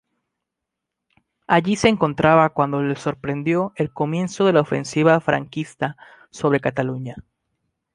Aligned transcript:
Allí 1.45 1.75
se 1.75 1.87
encontraba 1.87 2.49
cuando 2.55 2.81
le 2.81 2.95
sorprendió 2.95 3.71
el 3.75 3.93
comienzo 3.93 4.45
de 4.47 4.53
la 4.53 4.61
ofensiva 4.61 5.19
franquista 5.21 5.95
sobre 6.31 6.59
Cataluña. 6.59 7.17